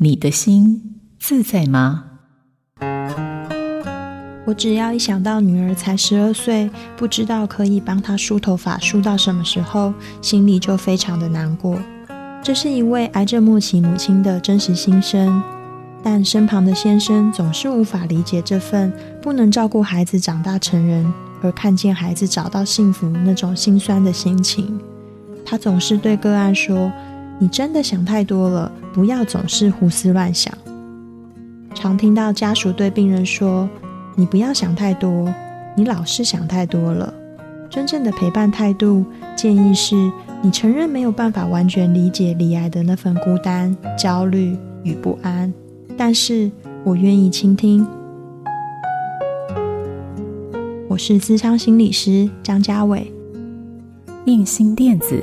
[0.00, 2.04] 你的心自在吗？
[4.46, 9.92] 我只要一想到女儿才十二岁，不知道可以帮她梳头发梳到什么时候，
[10.22, 11.76] 心里就非常的难过。
[12.44, 15.42] 这是一位癌症末期母亲的真实心声，
[16.00, 21.12] 但身旁的先生总是无法理解这份不能照顾孩子长大成人，
[21.42, 24.78] 而看见孩子找到幸福那种心酸的心情。
[25.44, 26.92] 他总是对个案说
[27.38, 30.52] ：“你真的想太多了，不要总是胡思乱想。”
[31.74, 33.68] 常听到家属对病人说
[34.16, 35.32] ：“你不要想太多，
[35.76, 37.14] 你老是想太多了。”
[37.70, 39.04] 真正的陪伴态度
[39.36, 39.94] 建议是：
[40.42, 45.52] 你承认没有办法完全理解罹癌的那份孤单、焦虑与不安，
[45.96, 46.50] 但是
[46.82, 47.86] 我愿意倾听。
[50.88, 53.12] 我是咨商心理师张家伟，
[54.24, 55.22] 映心电子